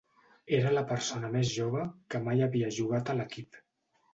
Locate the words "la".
0.75-0.83